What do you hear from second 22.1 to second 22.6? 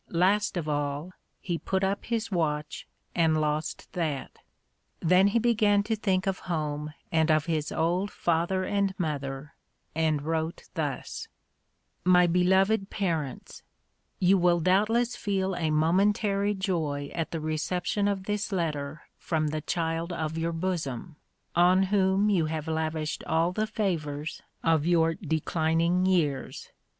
you